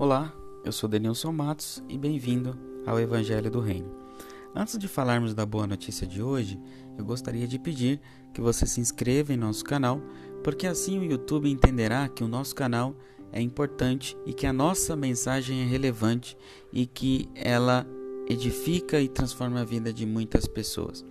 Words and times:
Olá, 0.00 0.34
eu 0.64 0.72
sou 0.72 0.88
Denilson 0.88 1.30
Matos 1.30 1.84
e 1.86 1.98
bem-vindo 1.98 2.58
ao 2.86 2.98
Evangelho 2.98 3.50
do 3.50 3.60
Reino. 3.60 3.94
Antes 4.54 4.78
de 4.78 4.88
falarmos 4.88 5.34
da 5.34 5.44
boa 5.44 5.66
notícia 5.66 6.06
de 6.06 6.22
hoje, 6.22 6.58
eu 6.96 7.04
gostaria 7.04 7.46
de 7.46 7.58
pedir 7.58 8.00
que 8.32 8.40
você 8.40 8.64
se 8.64 8.80
inscreva 8.80 9.34
em 9.34 9.36
nosso 9.36 9.62
canal, 9.62 10.00
porque 10.42 10.66
assim 10.66 10.98
o 10.98 11.04
YouTube 11.04 11.50
entenderá 11.50 12.08
que 12.08 12.24
o 12.24 12.28
nosso 12.28 12.54
canal 12.54 12.96
é 13.30 13.42
importante 13.42 14.16
e 14.24 14.32
que 14.32 14.46
a 14.46 14.54
nossa 14.54 14.96
mensagem 14.96 15.60
é 15.60 15.66
relevante 15.66 16.34
e 16.72 16.86
que 16.86 17.28
ela 17.34 17.86
edifica 18.26 18.98
e 19.02 19.06
transforma 19.06 19.60
a 19.60 19.64
vida 19.66 19.92
de 19.92 20.06
muitas 20.06 20.46
pessoas. 20.46 21.04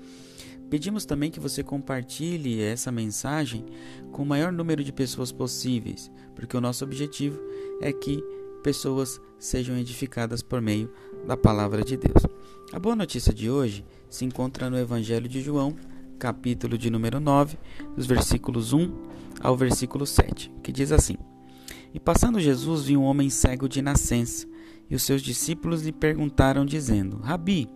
Pedimos 0.68 1.06
também 1.06 1.30
que 1.30 1.40
você 1.40 1.64
compartilhe 1.64 2.60
essa 2.60 2.92
mensagem 2.92 3.68
com 4.12 4.24
o 4.24 4.26
maior 4.26 4.52
número 4.52 4.84
de 4.84 4.92
pessoas 4.92 5.32
possíveis, 5.32 6.12
porque 6.34 6.58
o 6.58 6.62
nosso 6.62 6.84
objetivo 6.84 7.40
é 7.82 7.94
que 7.94 8.24
pessoas 8.60 9.20
sejam 9.38 9.78
edificadas 9.78 10.42
por 10.42 10.62
meio 10.62 10.92
da 11.26 11.36
palavra 11.36 11.84
de 11.84 11.98
Deus. 11.98 12.24
A 12.72 12.80
boa 12.80 12.96
notícia 12.96 13.34
de 13.34 13.50
hoje 13.50 13.86
se 14.10 14.26
encontra 14.26 14.70
no 14.70 14.78
Evangelho 14.78 15.28
de 15.28 15.42
João, 15.42 15.76
capítulo 16.20 16.78
de 16.78 16.90
número 16.90 17.20
9, 17.20 17.58
dos 17.96 18.06
versículos 18.06 18.74
1 18.74 18.92
ao 19.42 19.56
versículo 19.56 20.06
7, 20.06 20.52
que 20.62 20.72
diz 20.72 20.92
assim: 20.92 21.16
E 21.94 22.00
passando 22.00 22.40
Jesus 22.40 22.84
viu 22.84 23.02
um 23.02 23.06
homem 23.06 23.30
cego 23.30 23.68
de 23.68 23.82
nascença, 23.82 24.46
e 24.90 24.96
os 24.96 25.04
seus 25.04 25.22
discípulos 25.22 25.82
lhe 25.82 25.92
perguntaram, 25.92 26.66
dizendo: 26.66 27.18
Rabi, 27.18 27.70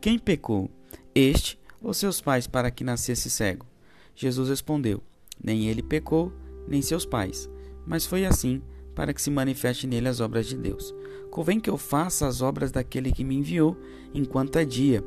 quem 0.00 0.18
pecou, 0.18 0.70
este 1.14 1.58
ou 1.82 1.92
seus 1.92 2.20
pais, 2.20 2.46
para 2.46 2.70
que 2.70 2.84
nascesse 2.84 3.28
cego? 3.28 3.66
Jesus 4.14 4.48
respondeu: 4.48 5.02
Nem 5.42 5.68
ele 5.68 5.82
pecou, 5.82 6.32
nem 6.68 6.80
seus 6.80 7.04
pais, 7.04 7.50
mas 7.86 8.06
foi 8.06 8.24
assim 8.24 8.62
para 8.94 9.12
que 9.12 9.22
se 9.22 9.30
manifeste 9.30 9.86
nele 9.86 10.08
as 10.08 10.20
obras 10.20 10.46
de 10.46 10.56
Deus. 10.56 10.94
Convém 11.30 11.58
que 11.58 11.70
eu 11.70 11.78
faça 11.78 12.26
as 12.26 12.42
obras 12.42 12.70
daquele 12.70 13.12
que 13.12 13.24
me 13.24 13.36
enviou, 13.36 13.76
enquanto 14.12 14.56
é 14.56 14.64
dia. 14.64 15.02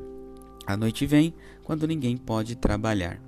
A 0.66 0.76
noite 0.76 1.06
vem, 1.06 1.34
quando 1.64 1.88
ninguém 1.88 2.18
pode 2.18 2.56
trabalhar. 2.56 3.22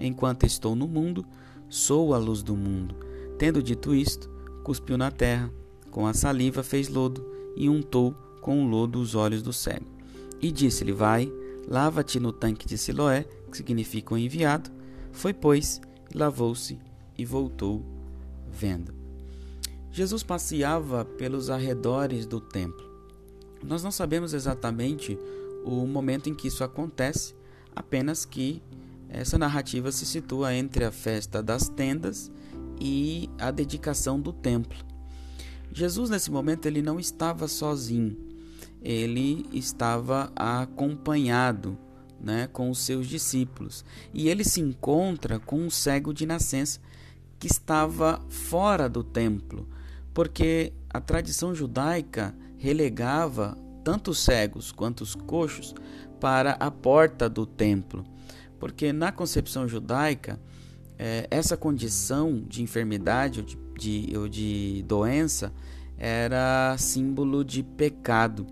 Enquanto 0.00 0.44
estou 0.44 0.76
no 0.76 0.86
mundo, 0.86 1.24
sou 1.68 2.12
a 2.12 2.18
luz 2.18 2.42
do 2.42 2.54
mundo. 2.54 2.94
Tendo 3.38 3.62
dito 3.62 3.94
isto, 3.94 4.30
cuspiu 4.62 4.98
na 4.98 5.10
terra, 5.10 5.50
com 5.90 6.06
a 6.06 6.12
saliva 6.12 6.62
fez 6.62 6.88
lodo 6.88 7.26
e 7.56 7.68
untou 7.68 8.12
com 8.40 8.62
o 8.62 8.68
lodo 8.68 9.00
os 9.00 9.14
olhos 9.14 9.42
do 9.42 9.52
cego. 9.52 9.86
E 10.40 10.50
disse-lhe: 10.50 10.92
Vai, 10.92 11.32
lava-te 11.68 12.20
no 12.20 12.32
tanque 12.32 12.66
de 12.66 12.76
Siloé, 12.76 13.24
que 13.50 13.56
significa 13.56 14.14
o 14.14 14.18
enviado. 14.18 14.70
Foi, 15.12 15.32
pois, 15.32 15.80
lavou-se 16.14 16.78
e 17.16 17.24
voltou 17.24 17.84
vendo. 18.50 19.01
Jesus 19.92 20.22
passeava 20.22 21.04
pelos 21.04 21.50
arredores 21.50 22.24
do 22.24 22.40
templo. 22.40 22.90
Nós 23.62 23.84
não 23.84 23.90
sabemos 23.90 24.32
exatamente 24.32 25.18
o 25.64 25.86
momento 25.86 26.30
em 26.30 26.34
que 26.34 26.48
isso 26.48 26.64
acontece, 26.64 27.34
apenas 27.76 28.24
que 28.24 28.62
essa 29.08 29.36
narrativa 29.36 29.92
se 29.92 30.06
situa 30.06 30.54
entre 30.54 30.86
a 30.86 30.90
festa 30.90 31.42
das 31.42 31.68
tendas 31.68 32.32
e 32.80 33.28
a 33.38 33.50
dedicação 33.50 34.18
do 34.18 34.32
templo. 34.32 34.78
Jesus 35.70 36.08
nesse 36.08 36.30
momento 36.30 36.64
ele 36.64 36.80
não 36.80 36.98
estava 36.98 37.46
sozinho, 37.46 38.16
ele 38.80 39.46
estava 39.52 40.32
acompanhado, 40.34 41.76
né, 42.18 42.48
com 42.50 42.70
os 42.70 42.78
seus 42.78 43.06
discípulos, 43.06 43.84
e 44.14 44.28
ele 44.28 44.42
se 44.42 44.60
encontra 44.60 45.38
com 45.38 45.60
um 45.60 45.70
cego 45.70 46.14
de 46.14 46.24
nascença 46.24 46.80
que 47.38 47.46
estava 47.46 48.24
fora 48.28 48.88
do 48.88 49.04
templo, 49.04 49.68
porque 50.14 50.72
a 50.90 51.00
tradição 51.00 51.54
judaica 51.54 52.34
relegava 52.58 53.56
tanto 53.84 54.12
os 54.12 54.18
cegos 54.20 54.70
quanto 54.70 55.00
os 55.00 55.14
coxos 55.14 55.74
para 56.20 56.52
a 56.52 56.70
porta 56.70 57.28
do 57.28 57.44
templo, 57.44 58.04
porque 58.58 58.92
na 58.92 59.10
concepção 59.10 59.66
judaica 59.66 60.38
é, 60.98 61.26
essa 61.30 61.56
condição 61.56 62.44
de 62.46 62.62
enfermidade 62.62 63.40
ou 63.40 63.46
de, 63.46 63.58
de, 63.78 64.16
ou 64.16 64.28
de 64.28 64.84
doença 64.86 65.52
era 65.98 66.76
símbolo 66.78 67.44
de 67.44 67.62
pecado. 67.62 68.46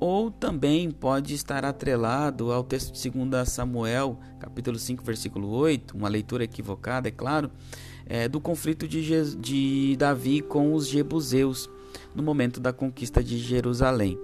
Ou 0.00 0.30
também 0.30 0.90
pode 0.90 1.34
estar 1.34 1.64
atrelado 1.64 2.52
ao 2.52 2.64
texto 2.64 2.92
de 2.92 3.10
2 3.10 3.48
Samuel, 3.48 4.18
capítulo 4.40 4.78
5, 4.78 5.04
versículo 5.04 5.48
8, 5.48 5.96
uma 5.96 6.08
leitura 6.08 6.44
equivocada, 6.44 7.08
é 7.08 7.12
claro, 7.12 7.50
é, 8.06 8.28
do 8.28 8.40
conflito 8.40 8.86
de, 8.86 9.34
de 9.36 9.96
Davi 9.96 10.40
com 10.42 10.74
os 10.74 10.86
jebuseus 10.86 11.70
no 12.14 12.22
momento 12.22 12.60
da 12.60 12.72
conquista 12.72 13.22
de 13.22 13.38
Jerusalém. 13.38 14.18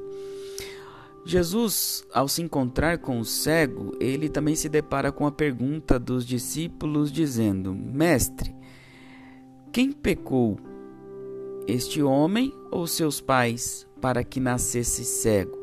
Jesus, 1.24 2.04
ao 2.12 2.26
se 2.28 2.42
encontrar 2.42 2.98
com 2.98 3.20
o 3.20 3.24
cego, 3.24 3.94
ele 4.00 4.28
também 4.28 4.54
se 4.56 4.68
depara 4.68 5.12
com 5.12 5.26
a 5.26 5.32
pergunta 5.32 5.98
dos 5.98 6.24
discípulos, 6.24 7.12
dizendo: 7.12 7.74
Mestre, 7.74 8.54
quem 9.70 9.92
pecou, 9.92 10.58
este 11.66 12.02
homem 12.02 12.52
ou 12.70 12.86
seus 12.86 13.20
pais, 13.20 13.86
para 14.00 14.24
que 14.24 14.40
nascesse 14.40 15.04
cego? 15.04 15.58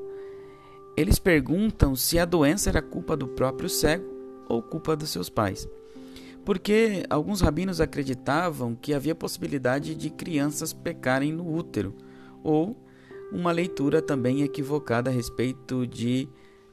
Eles 0.96 1.20
perguntam 1.20 1.96
se 1.96 2.18
a 2.18 2.26
doença 2.26 2.70
era 2.70 2.82
culpa 2.82 3.18
do 3.18 3.28
próprio 3.28 3.70
cego 3.70 4.06
ou 4.48 4.62
culpa 4.62 4.96
dos 4.96 5.10
seus 5.10 5.30
pais 5.30 5.68
porque 6.48 7.04
alguns 7.10 7.42
rabinos 7.42 7.82
acreditavam 7.82 8.74
que 8.74 8.94
havia 8.94 9.14
possibilidade 9.14 9.94
de 9.94 10.10
crianças 10.10 10.72
pecarem 10.72 11.34
no 11.34 11.54
útero, 11.54 11.94
ou 12.42 12.74
uma 13.34 13.52
leitura 13.52 14.02
também 14.02 14.44
equivocada 14.44 15.10
a 15.10 15.14
respeito 15.14 15.86
de 15.86 16.26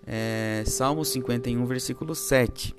é, 0.07 0.63
Salmo 0.65 1.05
51, 1.05 1.67
versículo 1.67 2.15
7. 2.15 2.73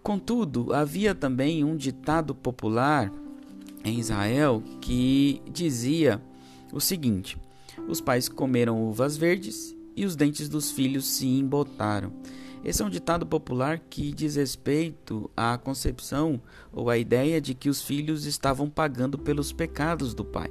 Contudo, 0.00 0.72
havia 0.72 1.12
também 1.12 1.64
um 1.64 1.74
ditado 1.76 2.36
popular 2.36 3.12
em 3.84 3.98
Israel 3.98 4.62
que 4.80 5.42
dizia 5.50 6.22
o 6.72 6.78
seguinte: 6.78 7.36
Os 7.88 8.00
pais 8.00 8.28
comeram 8.28 8.80
uvas 8.80 9.16
verdes 9.16 9.74
e 9.96 10.04
os 10.04 10.14
dentes 10.14 10.48
dos 10.48 10.70
filhos 10.70 11.04
se 11.04 11.26
embotaram. 11.26 12.12
Esse 12.64 12.80
é 12.80 12.84
um 12.84 12.90
ditado 12.90 13.26
popular 13.26 13.80
que 13.90 14.12
diz 14.12 14.36
respeito 14.36 15.28
à 15.36 15.58
concepção 15.58 16.40
ou 16.72 16.88
à 16.88 16.96
ideia 16.96 17.40
de 17.40 17.54
que 17.54 17.68
os 17.68 17.82
filhos 17.82 18.24
estavam 18.24 18.70
pagando 18.70 19.18
pelos 19.18 19.52
pecados 19.52 20.14
do 20.14 20.24
pai. 20.24 20.48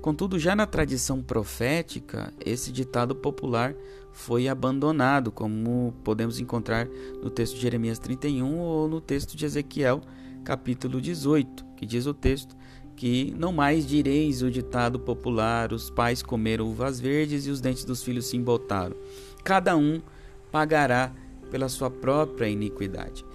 Contudo, 0.00 0.38
já 0.38 0.56
na 0.56 0.66
tradição 0.66 1.22
profética, 1.22 2.32
esse 2.44 2.72
ditado 2.72 3.14
popular 3.14 3.74
foi 4.12 4.48
abandonado, 4.48 5.30
como 5.30 5.94
podemos 6.02 6.40
encontrar 6.40 6.88
no 7.22 7.30
texto 7.30 7.54
de 7.54 7.60
Jeremias 7.60 7.98
31 7.98 8.58
ou 8.58 8.88
no 8.88 9.00
texto 9.00 9.36
de 9.36 9.44
Ezequiel, 9.44 10.00
capítulo 10.44 11.00
18, 11.00 11.64
que 11.76 11.86
diz 11.86 12.06
o 12.06 12.14
texto 12.14 12.56
que 12.96 13.34
não 13.38 13.52
mais 13.52 13.86
direis 13.86 14.42
o 14.42 14.50
ditado 14.50 14.98
popular: 14.98 15.72
os 15.72 15.90
pais 15.90 16.22
comeram 16.22 16.66
uvas 16.66 16.98
verdes 16.98 17.46
e 17.46 17.50
os 17.50 17.60
dentes 17.60 17.84
dos 17.84 18.02
filhos 18.02 18.26
se 18.26 18.36
embotaram. 18.36 18.96
Cada 19.44 19.76
um 19.76 20.00
pagará 20.50 21.12
pela 21.52 21.68
sua 21.68 21.90
própria 21.90 22.48
iniquidade. 22.48 23.26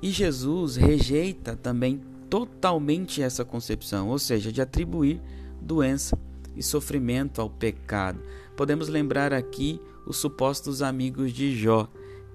E 0.00 0.10
Jesus 0.10 0.76
rejeita 0.76 1.54
também 1.54 2.00
totalmente 2.30 3.22
essa 3.22 3.44
concepção, 3.44 4.08
ou 4.08 4.18
seja, 4.18 4.50
de 4.50 4.62
atribuir 4.62 5.20
doença 5.60 6.18
e 6.56 6.62
sofrimento 6.62 7.38
ao 7.38 7.50
pecado. 7.50 8.18
Podemos 8.56 8.88
lembrar 8.88 9.34
aqui 9.34 9.78
os 10.06 10.16
supostos 10.16 10.80
amigos 10.80 11.34
de 11.34 11.54
Jó, 11.54 11.86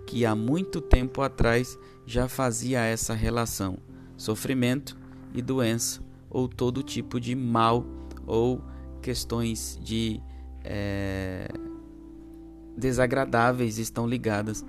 que 0.06 0.28
há 0.28 0.36
muito 0.36 0.80
tempo 0.80 1.24
atrás 1.24 1.76
já 2.06 2.28
fazia 2.28 2.82
essa 2.82 3.16
relação: 3.16 3.80
sofrimento 4.16 4.96
e 5.34 5.42
doença, 5.42 6.02
ou 6.30 6.48
todo 6.48 6.84
tipo 6.84 7.20
de 7.20 7.34
mal, 7.34 7.84
ou 8.28 8.62
questões 9.02 9.80
de 9.82 10.22
é, 10.64 11.48
desagradáveis 12.78 13.80
estão 13.80 14.08
ligadas 14.08 14.64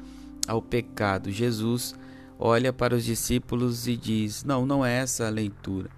ao 0.47 0.61
pecado. 0.61 1.31
Jesus 1.31 1.95
olha 2.39 2.73
para 2.73 2.95
os 2.95 3.05
discípulos 3.05 3.87
e 3.87 3.97
diz: 3.97 4.45
Não, 4.45 4.67
não 4.67 4.85
é 4.85 4.95
essa 4.95 5.27
a 5.27 5.31
leitura. 5.31 5.91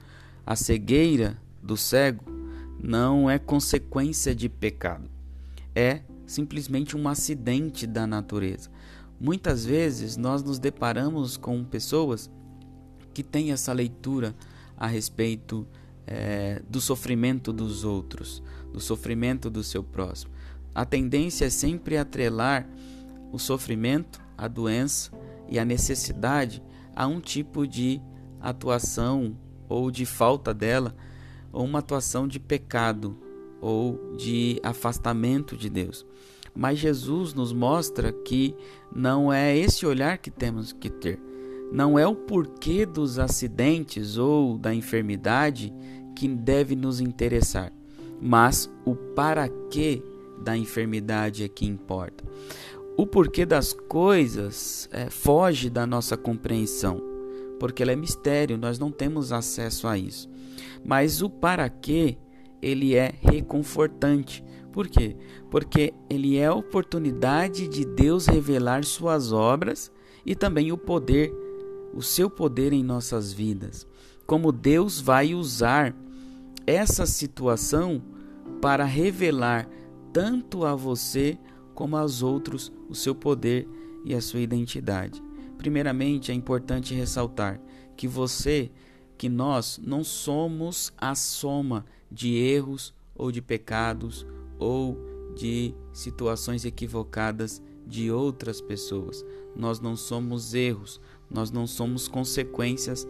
A 0.47 0.55
cegueira 0.55 1.39
do 1.63 1.77
cego 1.77 2.25
não 2.79 3.31
é 3.31 3.39
consequência 3.39 4.35
de 4.35 4.49
pecado, 4.49 5.09
é 5.75 6.03
simplesmente 6.27 6.97
um 6.97 7.09
acidente 7.09 7.87
da 7.87 8.07
natureza. 8.07 8.71
Muitas 9.19 9.65
vezes 9.65 10.17
nós 10.17 10.43
nos 10.43 10.59
deparamos 10.59 11.37
com 11.37 11.65
pessoas 11.65 12.31
que 13.15 13.23
têm 13.23 13.53
essa 13.53 13.73
leitura 13.73 14.35
a 14.77 14.87
respeito 14.87 15.67
é, 16.07 16.61
do 16.69 16.81
sofrimento 16.81 17.53
dos 17.53 17.85
outros, 17.85 18.43
do 18.73 18.81
sofrimento 18.81 19.49
do 19.49 19.63
seu 19.63 19.83
próximo. 19.83 20.33
A 20.75 20.85
tendência 20.85 21.47
é 21.47 21.51
sempre 21.51 21.97
atrelar 21.97 22.69
o 23.35 23.39
sofrimento 23.39 24.23
a 24.39 24.47
doença 24.47 25.11
e 25.49 25.59
a 25.59 25.65
necessidade 25.65 26.63
a 26.95 27.07
um 27.07 27.21
tipo 27.21 27.67
de 27.67 28.01
atuação 28.41 29.37
ou 29.69 29.91
de 29.91 30.07
falta 30.07 30.55
dela, 30.55 30.95
ou 31.53 31.65
uma 31.65 31.81
atuação 31.81 32.29
de 32.29 32.39
pecado 32.39 33.17
ou 33.61 34.15
de 34.17 34.61
afastamento 34.63 35.57
de 35.57 35.69
Deus. 35.69 36.07
Mas 36.55 36.79
Jesus 36.79 37.35
nos 37.35 37.53
mostra 37.53 38.13
que 38.13 38.55
não 38.95 39.33
é 39.33 39.57
esse 39.57 39.85
olhar 39.85 40.19
que 40.19 40.31
temos 40.31 40.73
que 40.73 40.89
ter. 40.89 41.19
Não 41.73 41.99
é 41.99 42.07
o 42.07 42.15
porquê 42.15 42.87
dos 42.87 43.19
acidentes 43.19 44.17
ou 44.17 44.57
da 44.57 44.73
enfermidade 44.73 45.73
que 46.15 46.29
deve 46.29 46.77
nos 46.77 47.01
interessar, 47.01 47.73
mas 48.21 48.71
o 48.85 48.95
para 48.95 49.49
quê 49.71 50.01
da 50.45 50.57
enfermidade 50.57 51.43
é 51.43 51.49
que 51.49 51.67
importa. 51.67 52.23
O 52.97 53.07
porquê 53.07 53.45
das 53.45 53.73
coisas 53.73 54.89
é, 54.93 55.11
foge 55.11 55.69
da 55.69 55.85
nossa 55.85 56.17
compreensão, 56.17 57.03
porque 57.59 57.83
ela 57.83 57.91
é 57.91 57.97
mistério, 57.97 58.57
nós 58.57 58.79
não 58.79 58.93
temos 58.93 59.33
acesso 59.33 59.89
a 59.89 59.99
isso. 59.99 60.31
Mas 60.85 61.21
o 61.21 61.29
para 61.29 61.69
quê, 61.69 62.17
ele 62.63 62.95
é 62.95 63.13
reconfortante. 63.21 64.45
Por 64.73 64.87
quê? 64.87 65.17
Porque 65.51 65.93
ele 66.09 66.37
é 66.37 66.47
a 66.47 66.55
oportunidade 66.55 67.67
de 67.67 67.85
Deus 67.85 68.27
revelar 68.27 68.85
suas 68.85 69.33
obras 69.33 69.91
e 70.25 70.37
também 70.37 70.71
o 70.71 70.79
poder, 70.79 71.33
o 71.93 72.01
seu 72.01 72.31
poder 72.31 72.73
em 72.73 72.85
nossas 72.85 73.33
vidas. 73.33 73.87
Como 74.25 74.53
Deus 74.53 75.01
vai 75.01 75.35
usar 75.35 75.95
essa 76.67 77.07
situação 77.07 78.01
para 78.61 78.85
revelar 78.85 79.69
tanto 80.13 80.65
a 80.65 80.75
você 80.77 81.37
como 81.75 81.97
aos 81.97 82.23
outros 82.23 82.73
o 82.89 82.95
seu 82.95 83.15
poder 83.15 83.69
e 84.05 84.15
a 84.15 84.21
sua 84.21 84.41
identidade. 84.41 85.23
Primeiramente, 85.59 86.31
é 86.31 86.35
importante 86.35 86.95
ressaltar 86.95 87.61
que 87.97 88.07
você, 88.07 88.71
que 89.17 89.29
nós 89.29 89.81
não 89.83 90.05
somos 90.05 90.93
a 90.99 91.15
soma 91.15 91.85
de 92.11 92.37
erros 92.37 92.95
ou 93.15 93.31
de 93.31 93.41
pecados 93.41 94.27
ou 94.59 94.99
de 95.37 95.75
situações 95.93 96.65
equivocadas 96.65 97.63
de 97.87 98.11
outras 98.11 98.61
pessoas. 98.61 99.25
Nós 99.55 99.81
não 99.81 99.97
somos 99.97 100.55
erros, 100.55 101.01
nós 101.31 101.51
não 101.51 101.67
somos 101.67 102.09
consequências 102.09 103.07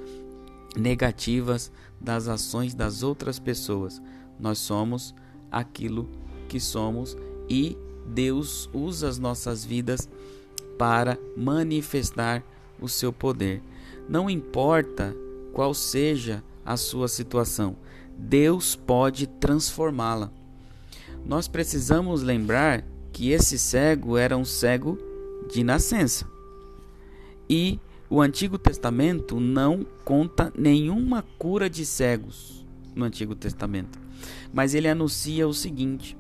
negativas 0.77 1.71
das 2.01 2.29
ações 2.29 2.75
das 2.75 3.03
outras 3.03 3.39
pessoas. 3.39 4.01
Nós 4.39 4.59
somos 4.59 5.15
aquilo 5.51 6.09
que 6.49 6.59
somos 6.59 7.17
e 7.49 7.77
Deus 8.07 8.69
usa 8.73 9.09
as 9.09 9.19
nossas 9.19 9.65
vidas 9.65 10.09
para 10.79 11.19
manifestar 11.37 12.43
o 12.81 12.89
seu 12.89 13.13
poder. 13.13 13.63
Não 14.09 14.29
importa 14.29 15.15
qual 15.53 15.73
seja 15.73 16.43
a 16.65 16.77
sua 16.77 17.09
situação, 17.09 17.77
Deus 18.17 18.77
pode 18.77 19.27
transformá-la. 19.27 20.31
Nós 21.25 21.49
precisamos 21.49 22.23
lembrar 22.23 22.85
que 23.13 23.31
esse 23.31 23.59
cego 23.59 24.17
era 24.17 24.37
um 24.37 24.45
cego 24.45 24.99
de 25.51 25.63
nascença. 25.63 26.27
E 27.49 27.79
o 28.11 28.21
Antigo 28.21 28.59
Testamento 28.59 29.41
não 29.41 29.87
conta 30.05 30.53
nenhuma 30.57 31.25
cura 31.39 31.69
de 31.71 31.87
cegos 31.87 32.65
no 32.95 33.05
Antigo 33.05 33.35
Testamento. 33.35 33.99
Mas 34.53 34.75
ele 34.75 34.89
anuncia 34.89 35.47
o 35.49 35.55
seguinte: 35.55 36.17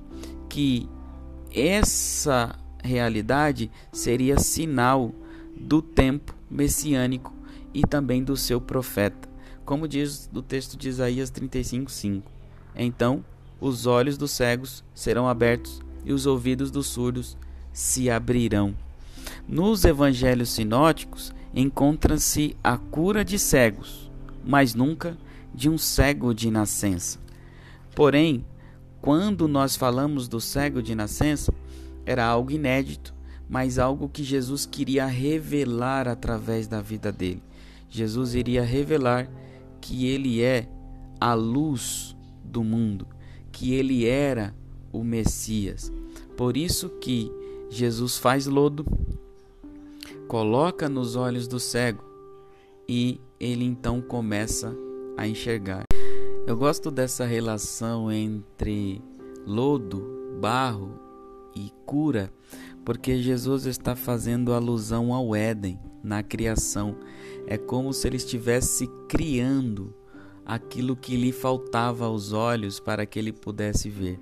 que 0.49 0.89
essa 1.55 2.59
realidade 2.83 3.71
seria 3.93 4.39
sinal 4.39 5.15
do 5.57 5.81
tempo 5.81 6.35
messiânico 6.51 7.33
e 7.73 7.83
também 7.83 8.23
do 8.23 8.37
seu 8.37 8.61
profeta, 8.61 9.29
como 9.65 9.89
diz 9.89 10.29
o 10.35 10.43
texto 10.43 10.77
de 10.77 10.89
Isaías 10.89 11.31
35:5. 11.31 12.23
Então, 12.77 13.25
os 13.61 13.87
olhos 13.87 14.19
dos 14.19 14.33
cegos 14.33 14.85
serão 14.93 15.29
abertos 15.29 15.81
e 16.05 16.13
os 16.13 16.27
ouvidos 16.27 16.71
dos 16.71 16.87
surdos 16.89 17.37
se 17.73 18.11
abrirão. 18.11 18.75
Nos 19.49 19.85
evangelhos 19.85 20.51
sinóticos 20.51 21.33
encontra-se 21.55 22.57
a 22.63 22.77
cura 22.77 23.25
de 23.25 23.39
cegos, 23.39 24.11
mas 24.45 24.75
nunca 24.75 25.17
de 25.55 25.71
um 25.71 25.79
cego 25.79 26.35
de 26.35 26.51
nascença. 26.51 27.19
Porém, 27.95 28.45
quando 29.05 29.47
nós 29.47 29.77
falamos 29.77 30.29
do 30.29 30.41
cego 30.41 30.83
de 30.83 30.95
nascença, 30.95 31.53
era 32.07 32.25
algo 32.25 32.51
inédito, 32.51 33.15
mas 33.47 33.79
algo 33.79 34.09
que 34.09 34.25
Jesus 34.25 34.65
queria 34.65 35.05
revelar 35.05 36.09
através 36.09 36.67
da 36.67 36.81
vida 36.81 37.13
dele. 37.13 37.43
Jesus 37.91 38.35
iria 38.35 38.63
revelar 38.63 39.29
que 39.79 40.07
ele 40.07 40.41
é 40.41 40.67
a 41.21 41.35
luz 41.35 42.17
do 42.43 42.65
mundo, 42.65 43.07
que 43.53 43.75
ele 43.75 44.07
era 44.07 44.55
o 44.91 45.05
Messias. 45.05 45.93
Por 46.35 46.57
isso 46.57 46.89
que 46.89 47.31
Jesus 47.69 48.17
faz 48.17 48.47
lodo, 48.47 48.87
coloca 50.27 50.89
nos 50.89 51.15
olhos 51.15 51.47
do 51.47 51.61
cego 51.61 52.03
e 52.89 53.21
ele 53.39 53.67
então 53.67 54.01
começa 54.01 54.75
a 55.15 55.29
enxergar. 55.29 55.85
Eu 56.47 56.59
gosto 56.59 56.91
dessa 56.91 57.25
relação 57.25 58.13
entre 58.13 59.01
lodo, 59.47 60.37
barro 60.39 61.01
e 61.57 61.73
cura, 61.87 62.31
porque 62.85 63.23
Jesus 63.23 63.65
está 63.65 63.97
fazendo 63.97 64.53
alusão 64.53 65.15
ao 65.15 65.35
Éden 65.35 65.79
na 66.03 66.23
criação. 66.23 66.97
É 67.47 67.57
como 67.57 67.95
se 67.95 68.07
ele 68.07 68.19
estivesse 68.19 68.87
criando 69.09 69.95
aquilo 70.45 70.95
que 70.95 71.17
lhe 71.17 71.33
faltava 71.33 72.05
aos 72.05 72.35
olhos 72.35 72.79
para 72.79 73.07
que 73.07 73.19
ele 73.19 73.33
pudesse 73.33 73.89
ver. 73.89 74.21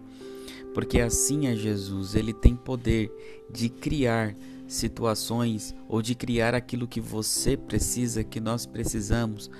Porque 0.72 1.00
assim 1.00 1.48
é 1.48 1.56
Jesus, 1.56 2.14
ele 2.14 2.32
tem 2.32 2.54
poder 2.54 3.10
de 3.50 3.68
criar 3.68 4.36
situações 4.68 5.74
ou 5.88 6.00
de 6.00 6.14
criar 6.14 6.54
aquilo 6.54 6.86
que 6.86 7.00
você 7.00 7.56
precisa, 7.56 8.22
que 8.22 8.38
nós 8.38 8.64
precisamos 8.64 9.50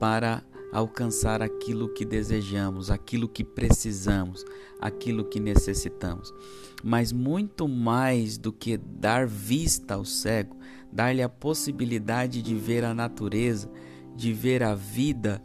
para 0.00 0.42
alcançar 0.72 1.42
aquilo 1.42 1.88
que 1.88 2.04
desejamos, 2.04 2.90
aquilo 2.90 3.28
que 3.28 3.42
precisamos, 3.42 4.44
aquilo 4.80 5.24
que 5.24 5.40
necessitamos. 5.40 6.32
Mas 6.82 7.12
muito 7.12 7.66
mais 7.66 8.36
do 8.36 8.52
que 8.52 8.76
dar 8.76 9.26
vista 9.26 9.94
ao 9.94 10.04
cego, 10.04 10.56
dar-lhe 10.92 11.22
a 11.22 11.28
possibilidade 11.28 12.42
de 12.42 12.54
ver 12.54 12.84
a 12.84 12.94
natureza, 12.94 13.70
de 14.14 14.32
ver 14.32 14.62
a 14.62 14.74
vida 14.74 15.42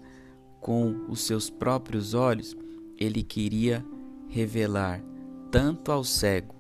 com 0.59 1.06
os 1.09 1.21
seus 1.21 1.49
próprios 1.49 2.13
olhos, 2.13 2.56
ele 2.97 3.23
queria 3.23 3.85
revelar 4.30 5.03
tanto 5.51 5.92
ao 5.92 6.03
cego 6.03 6.56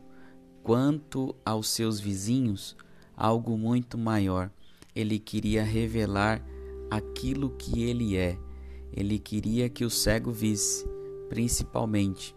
quanto 0.61 1.35
aos 1.45 1.69
seus 1.69 1.99
vizinhos 1.99 2.75
algo 3.15 3.57
muito 3.57 3.97
maior. 3.97 4.51
Ele 4.95 5.19
queria 5.19 5.63
revelar 5.63 6.43
aquilo 6.89 7.49
que 7.51 7.81
ele 7.83 8.15
é 8.15 8.37
ele 8.95 9.17
queria 9.17 9.69
que 9.69 9.83
o 9.83 9.89
cego 9.89 10.31
visse, 10.31 10.87
principalmente, 11.29 12.35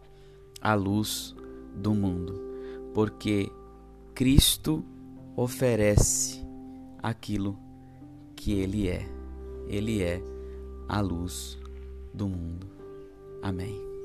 a 0.61 0.75
luz 0.75 1.35
do 1.75 1.95
mundo, 1.95 2.41
porque 2.95 3.51
Cristo 4.15 4.83
oferece 5.37 6.43
aquilo 7.03 7.59
que 8.35 8.53
ele 8.53 8.89
é. 8.89 9.07
Ele 9.69 10.03
é 10.03 10.23
a 10.89 11.01
luz 11.01 11.59
do 12.15 12.27
mundo. 12.27 12.67
Amém. 13.43 13.96